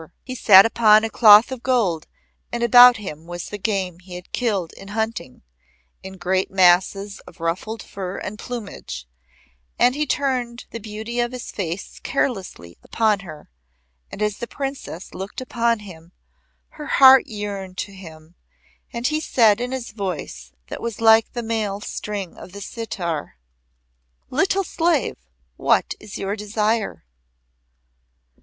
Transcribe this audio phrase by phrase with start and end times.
[0.23, 2.07] He sat upon a cloth of gold
[2.51, 5.43] and about him was the game he had killed in hunting,
[6.01, 9.07] in great masses of ruffled fur and plumage,
[9.77, 13.51] and he turned the beauty of his face carelessly upon her,
[14.11, 16.13] and as the Princess looked upon him,
[16.69, 18.33] her heart yearned to him,
[18.91, 23.35] and he said in his voice that was like the male string of the sitar:
[24.31, 25.17] "Little slave,
[25.57, 27.05] what is your desire?"